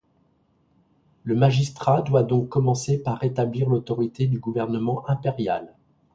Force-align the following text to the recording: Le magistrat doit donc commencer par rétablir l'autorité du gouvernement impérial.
Le 1.25 1.35
magistrat 1.35 2.01
doit 2.01 2.23
donc 2.23 2.49
commencer 2.49 2.97
par 3.03 3.19
rétablir 3.19 3.69
l'autorité 3.69 4.25
du 4.25 4.39
gouvernement 4.39 5.07
impérial. 5.07 5.75